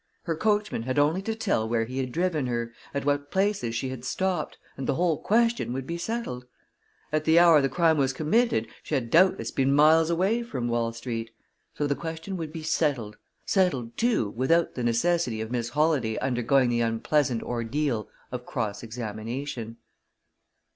Her 0.23 0.35
coachman 0.35 0.81
had 0.81 0.97
only 0.97 1.21
to 1.21 1.35
tell 1.35 1.69
where 1.69 1.85
he 1.85 1.99
had 1.99 2.11
driven 2.11 2.47
her, 2.47 2.73
at 2.91 3.05
what 3.05 3.29
places 3.29 3.75
she 3.75 3.89
had 3.89 4.03
stopped, 4.03 4.57
and 4.75 4.87
the 4.87 4.95
whole 4.95 5.19
question 5.21 5.73
would 5.73 5.85
be 5.85 5.99
settled. 5.99 6.47
At 7.11 7.23
the 7.23 7.37
hour 7.37 7.61
the 7.61 7.69
crime 7.69 7.99
was 7.99 8.11
committed, 8.11 8.67
she 8.81 8.95
had 8.95 9.11
doubtless 9.11 9.51
been 9.51 9.75
miles 9.75 10.09
away 10.09 10.41
from 10.41 10.67
Wall 10.69 10.91
Street! 10.91 11.29
So 11.75 11.85
the 11.85 11.93
question 11.93 12.35
would 12.37 12.51
be 12.51 12.63
settled 12.63 13.17
settled, 13.45 13.95
too, 13.95 14.31
without 14.31 14.73
the 14.73 14.83
necessity 14.83 15.39
of 15.39 15.51
Miss 15.51 15.69
Holladay 15.69 16.17
undergoing 16.17 16.69
the 16.71 16.81
unpleasant 16.81 17.43
ordeal 17.43 18.09
of 18.31 18.43
cross 18.43 18.81
examination. 18.81 19.77